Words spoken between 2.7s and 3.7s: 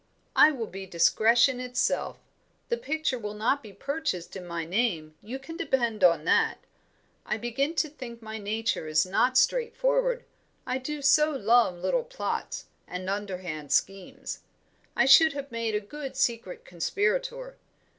picture will not